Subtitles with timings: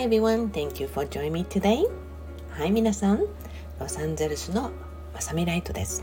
[0.00, 1.84] Hi everyone, thank you for joining me today.
[2.52, 3.18] はい皆さん、
[3.78, 4.70] ロサンゼルスの
[5.12, 6.02] まさみライトです。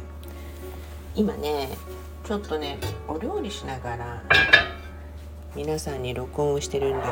[1.16, 1.68] 今ね、
[2.24, 2.78] ちょっとね、
[3.08, 4.24] お料理しながら
[5.56, 7.08] 皆さんに録音をしてるんだ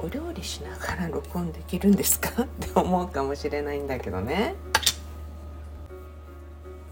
[0.00, 2.30] けど、お料理しながら録音できるんですか？
[2.44, 4.54] って思うかもしれないんだけどね。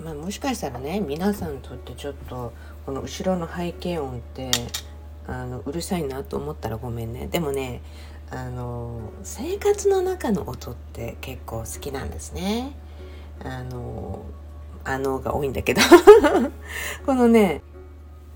[0.04, 2.52] まあ、もしかしたらね皆さんにとってちょっと
[2.84, 4.50] この後ろの背景音って
[5.26, 7.82] あのうるさいなと思ったらごめんねでもね
[8.30, 12.72] あの生活の中の音って結構好きなんですね。
[13.44, 14.24] あの
[14.84, 15.82] あのが多いんだけど
[17.04, 17.62] このね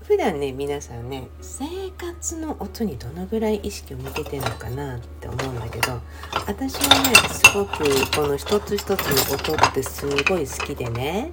[0.03, 1.65] 普段ね皆さんね生
[1.97, 5.99] 活の音にどのぐらい意識を向けてるのかなって思うんだけど
[6.45, 7.83] 私はねすごく
[8.15, 11.31] この一つ一つの音ってすごい好きでね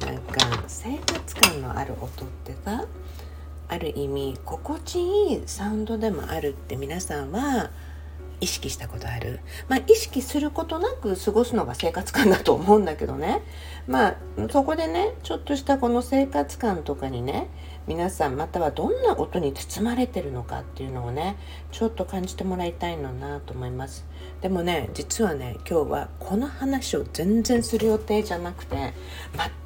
[0.00, 2.84] なんか生活感のある音ってさ
[3.68, 7.70] ある意味心地いいサウンドでもあるって皆さんは
[8.40, 9.40] 意識したことある。
[9.68, 13.42] まあ意識することなく過ごすのが生活感だと思うんだけどね。
[13.86, 14.16] まあ
[14.50, 17.48] そこでねちょっとしたこの生活感とかにね
[17.86, 21.36] 皆さんまたはどんな音に包まれてるのかっていうのをね
[21.72, 24.04] ちょっと感じてもらいたいのなと思います。
[24.40, 28.92] でもね実はね今日はこの話を全然する予定じゃなくて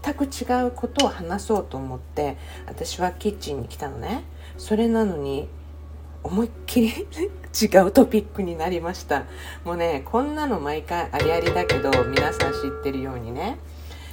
[0.02, 2.36] 全く違うことを話そうと思って
[2.66, 4.24] 私はキッチンに来たのね。
[4.56, 5.48] それなのに
[6.22, 6.88] 思いっきり
[7.60, 9.24] 違うトピックになりました。
[9.64, 13.58] もうねこんなの毎回ありありだけど皆さん知ってるようにね。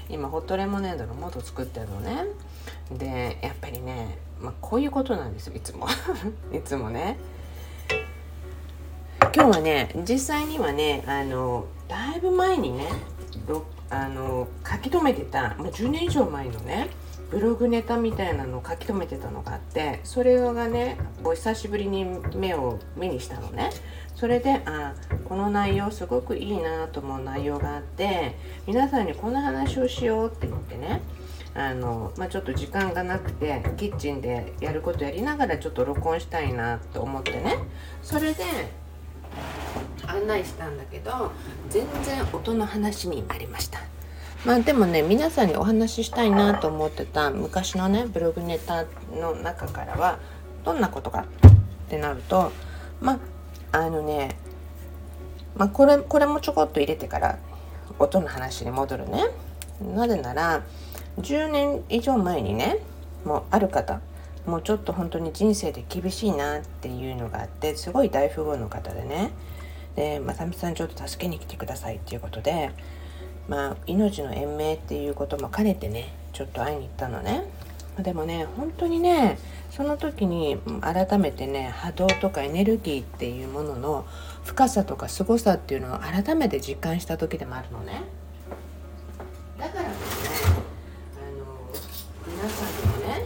[0.10, 2.26] 今ホットレモネードの素作ってるのね。
[2.92, 5.56] でやっぱりね、まあ、こういうことなんですよ。
[5.56, 5.88] いつも。
[6.52, 7.18] いつもね。
[9.34, 12.88] 今日はね実際にはねあのだいぶ前にね
[13.90, 16.90] あの書き留めてたもう10年以上前のね
[17.30, 23.70] ブログネタみたいなのを書き留めてたのがあってそれがねお久しぶりに目を目にしたのね。
[24.16, 24.96] それであ
[25.30, 28.36] この内容すごくいいなと思う内容があって
[28.68, 31.02] 皆さんにこんな話をしようって言ってね
[31.56, 37.60] あの、まあ、ちょっと時間がなくてキッチンでやることやりながらちょっと録音したいなと思ってね。
[38.04, 38.44] それで
[40.06, 41.32] 案内したんだけど
[41.70, 43.80] 全然音の話になりました。
[44.46, 50.20] まあでもね皆さんにお話ししたいなと思ってた昔のねブログネタの中からは
[50.64, 52.52] どんなことかってなると
[53.02, 53.20] ま
[53.72, 54.38] ああのね
[55.58, 57.38] まあこれこれもちょこっと入れてから
[57.98, 59.26] 音の話に戻るね。
[59.82, 60.64] なぜなら
[61.20, 62.80] 10年以上前にね
[63.26, 64.02] もうある方
[64.46, 69.32] もうちょっと本当に人生で厳しいなっていうのがあってすごい大富豪の方でね。
[69.96, 72.72] でまさみさんちょっと助けに来てくださいっていうことで
[73.50, 77.44] まあ命の延命っていうことも兼ねてねちょっと会いに行ったのね。
[77.98, 79.38] でもね本当にね
[79.72, 84.06] その時に改めてね波動とかエネルギーっていうものの
[84.46, 88.04] 深さとか凄さっていうのを改めて実感した時でもあるのね。
[89.58, 90.56] だからですね
[91.18, 93.26] あの皆さんにもね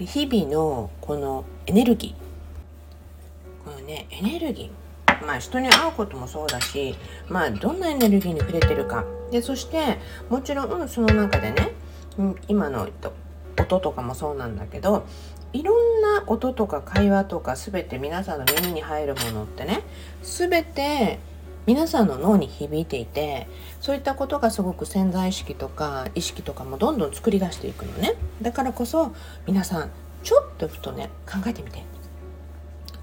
[0.00, 3.64] 日々のこのエネルギー。
[3.64, 4.87] このねエネルギー。
[5.26, 6.94] まあ、人に会うこともそうだし、
[7.28, 9.04] まあ、どんなエネルギーに触れてるか。
[9.30, 9.98] でそして
[10.30, 11.72] もちろんその中でね
[12.18, 12.88] うん今の
[13.56, 15.04] 音とかもそうなんだけど
[15.52, 19.82] いろんな音とか会話とか全て皆さんの耳に入るものってね
[20.22, 21.18] 全て
[21.66, 23.46] 皆さんの脳に響いていて
[23.80, 28.14] そういったことがすごく潜在意識とか意識とかもどんどん作り出していくのね。
[28.40, 29.14] だからこそ
[29.46, 29.90] 皆さん
[30.22, 31.84] ちょっとふとね考えてみて。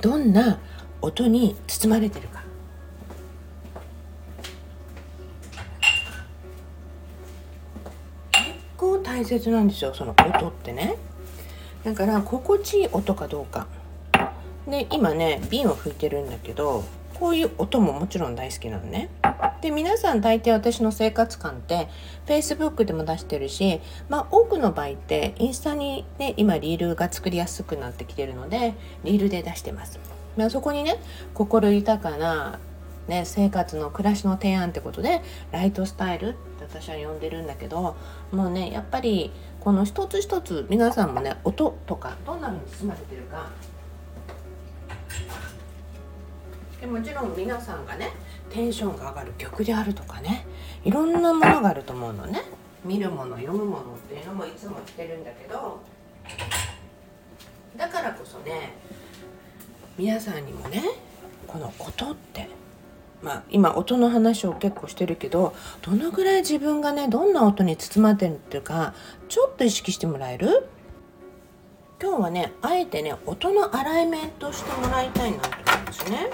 [0.02, 0.60] どんな
[1.06, 2.44] 音に包まれてるか
[8.32, 10.96] 結構大切なんですよその音ってね。
[11.84, 13.68] だから心地いい音かどうか。
[14.68, 16.84] で今ね瓶を吹いてるんだけど
[17.14, 19.10] こういう音ももちろん大好きなのね。
[19.62, 21.88] で皆さん大抵私の生活感って
[22.26, 23.80] Facebook でも出してるし
[24.10, 28.74] まあ多くの場合ってインスタにね今リールが作りやすくなってきてるので
[29.04, 30.00] リールで出してます。
[30.38, 30.98] まあ、そこにね
[31.34, 32.60] 心豊かな、
[33.08, 35.22] ね、生活の暮らしの提案ってことで
[35.52, 37.96] ライトスタイルって私は呼んでるんだけど
[38.32, 43.50] もうねやっぱりこの一つ一つ皆さんもね音とかどんなふうに包まれてるか。
[46.80, 48.12] でもちろん皆さんがね
[48.52, 50.46] テンションが上がる曲であるとかね
[50.84, 52.44] いろんなものがあると思うのね。
[52.86, 55.80] 見るもの読むものっていうのもいつも言ってるんだけど
[57.76, 58.74] だからこそね
[59.98, 60.84] 皆さんにもね
[61.48, 62.50] この音って
[63.24, 68.94] まあ今音の話を結構してるけどどのぐらい自分がねどんな音に包まれてるっていうか
[69.30, 70.68] ちょっと意識してもらえる？
[72.02, 76.30] 今日はねあえてね音のアライメントしてもらいたいなと思うんですね。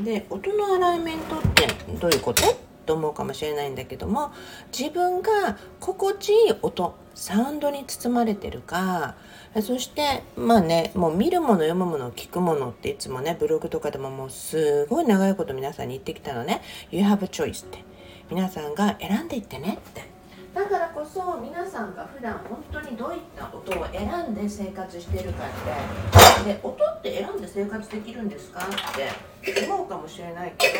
[0.00, 1.66] で音のアライメントって
[2.00, 2.69] どういうこと？
[2.90, 4.32] と思うかもしれないんだけども
[4.76, 5.30] 自分が
[5.78, 9.14] 心地いい音サウンドに包まれてるか
[9.62, 17.90] そしてまあねもう見るもの読むもの聞くものっていつもねブログとかでももうすごい長いこと皆さんに言ってきたのね「You have a choice」って。
[18.28, 20.08] 皆さんが選んでいってねって。
[20.54, 26.10] だからこそ皆さんが普段本当にどういった音を選んで生活してるかって。
[26.44, 30.74] で音って選んで生活できるんですかって思うかもしれないけど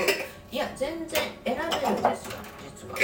[0.52, 2.94] いや全然選べるんですよ実は、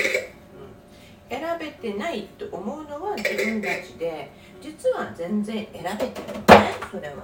[1.30, 4.30] うん、選べてないと思うのは自分たちで
[4.60, 7.14] 実は全然選べてるのねそれは。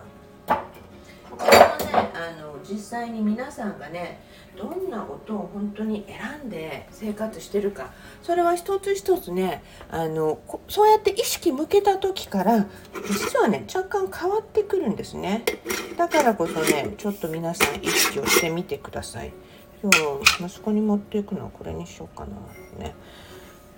[1.31, 4.21] これはねあの実際に皆さんがね
[4.57, 7.91] どんな音を本当に選んで生活してるか
[8.23, 12.67] それは一つ一つねあのそうやって意識向けた時から
[13.09, 15.45] 実はね若干変わってくるんですね。
[15.97, 19.33] だからこそねちょっと皆さん意識をしてみてください。
[19.83, 22.95] 今日息子に持っていくのはこれにしようかなね。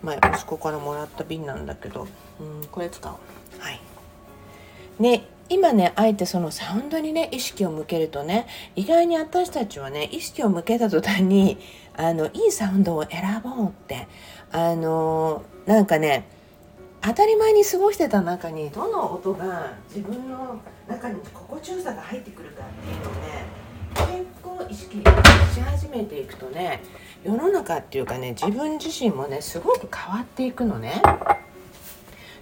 [0.04, 2.06] 前息子からもらった瓶なんだけど
[2.40, 3.16] うんこれ使おう。
[3.60, 3.80] はい。
[4.98, 8.46] ね今ねあえてそのサウンドにね意識を向けるとね
[8.76, 11.58] 意外に私たちはね意識を向けた途端に
[11.96, 14.08] あのいいサウンドを選ぼうって
[14.52, 16.26] あのなんかね
[17.02, 20.58] 当たり前に過ごしてた中にどの音が自分の
[20.88, 23.03] 中に心地よさが入ってくるかっていう
[24.74, 24.98] 意識
[25.54, 26.82] し始めていくとね
[27.22, 31.00] 世の中っていうかね自分自身もねすごく変わっていくのね。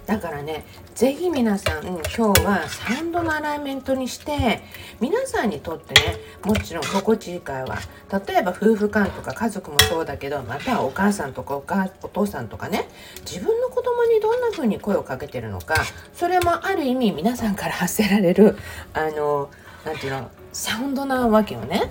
[0.07, 0.65] だからね
[0.95, 4.61] 是非皆さん、今日はサウンドのアライメントにして
[4.99, 7.77] 皆さんにとってねもちろん心地いい会話
[8.27, 12.89] 例えば夫婦間とか家族もそうだけどまたお母さんとかお母お父さんとかね
[13.21, 15.75] 自分の子供にどんな風に声をかけてるのか
[16.13, 18.57] それもある意味皆さんから発せられる
[18.93, 19.49] あの
[19.85, 21.89] 何て言うのサウンドなわけよね。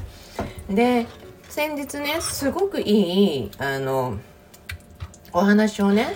[0.75, 1.07] で
[1.49, 4.19] 先日ねすごくいいあの
[5.33, 6.07] お話をね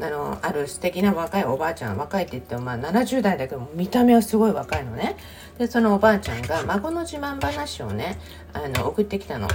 [0.00, 5.16] あのある素敵な若いおばあちゃん若いって言ってもまあ70代だけど見た目はすごい若いのね
[5.58, 8.18] でそのおばあちゃんが孫の自慢話をね
[8.52, 9.48] あの送ってきたの。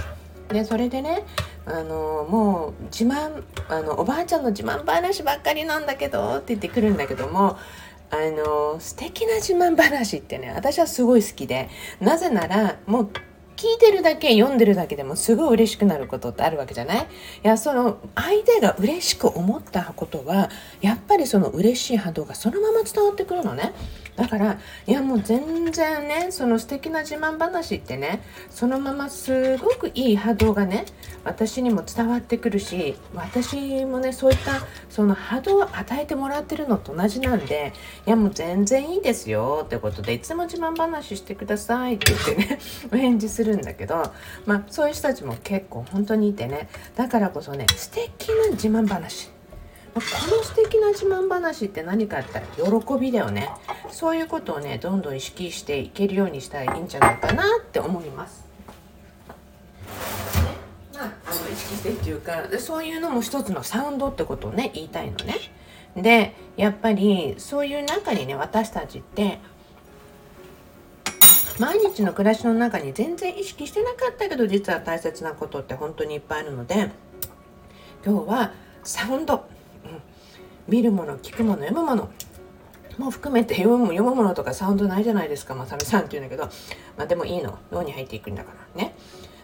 [0.48, 1.24] でそれでね
[1.66, 7.58] あのもう自慢あのおばあちゃんの自慢話ばっかりなんだけどって言ってくるんだけども
[8.10, 11.68] あの素敵な自慢話ってね私はすごい好きで
[12.00, 13.10] なぜならもう
[13.58, 16.98] 聞いてるだけ読んでるだけでもすごい嬉しくなることってあるわけじゃない？
[17.02, 17.02] い
[17.42, 20.48] やその相手が嬉しく思ったことは
[20.80, 23.72] やっぱりその嬉しい波動がそのまま伝わってくるのね。
[24.18, 28.20] だからいやもう全然ねその素敵な自慢話ってね
[28.50, 30.86] そのまますごくいい波動がね
[31.22, 37.72] 私にも伝わってくるし私もねそういったその波動を与えてもらってるのと同じなんで
[38.08, 42.58] いやもう全然いいですよってことでいつも自慢話してくださいって言ってね
[42.92, 44.12] お返事するんだけど
[44.46, 49.37] まあそういう人たちも結構本当にいてねだからこそね素敵な自慢話。
[50.00, 53.48] この素敵な自慢話って何かって言ったら喜びだよね。
[53.90, 58.44] そういうことをねどんどん意識していけるようにしたらいいんじゃないかなって思います。
[60.94, 65.36] まあ、あの意識してっていうかそういうのも一つのサウンドってことをね言いたいのね。
[65.96, 69.38] でやっぱりそういう中にね私たちって
[71.58, 76.90] 毎日の暮らしの中に全然意識してなかったけど実は大切なことって本当にいっぱいあるので
[78.04, 78.52] 今日は
[78.84, 79.46] サウンド、
[80.68, 82.10] 見るもの聞くもの読むもの
[82.98, 86.48] も含めて読む読むものとかサウンドないじゃないですかまさみさんって言うんだけど。
[86.96, 87.58] まあでもいいの。
[87.70, 88.94] 脳に入っていくんだからね。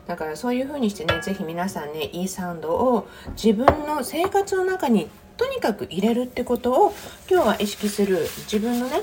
[0.06, 3.08] だからそういう風にしてね是非皆さんねいいサウンドを
[3.42, 6.94] 自分の生活の中にとにかく入れるってことを
[7.30, 8.18] 今日は意識する
[8.50, 9.00] 自分のね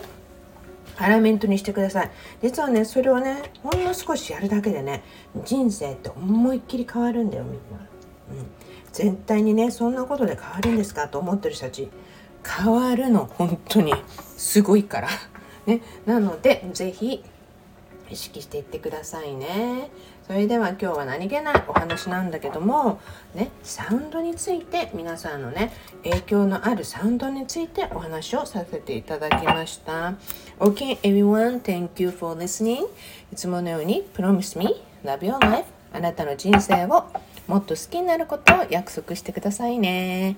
[0.97, 2.11] アラメントにしてください。
[2.43, 5.03] 実はねそれをねほんの少しやるだけでね
[5.45, 7.59] 人生って思いっきり変わるんだよみんな、
[8.37, 8.47] うん、
[8.91, 11.89] 絶対にねそんなことで変わるんですかと思ってる人たち
[12.43, 13.93] 変わるの本当に。
[14.37, 15.09] すごいから。
[15.65, 15.81] ね。
[16.05, 17.23] なので是非
[18.09, 19.89] 意識していってくださいね。
[20.27, 22.99] それでは今日は何気ないお話なんだけども
[23.33, 23.49] ね。
[23.63, 25.71] サウンドについて皆さんのね
[26.03, 30.13] 影響のあるサウンドについてお話をさせていただきました。
[30.59, 31.61] OK everyone.
[31.61, 32.85] Thank you for listening.
[33.31, 35.65] いつものように Promise me love your life.
[35.93, 37.05] あなたの人生を
[37.47, 40.37] もっと好きになることを約束してくださいね。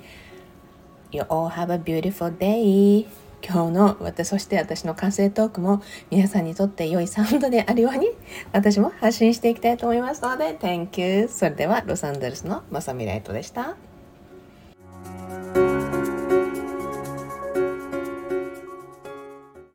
[1.13, 3.05] You all have a beautiful day.
[3.45, 8.07] 今日の私そして私の完成トークも皆さんにとって良いサウンドであるように
[8.51, 13.75] 私も発信していきたいと思いますので Thank you それではロサンゼルスのまさみライトでした。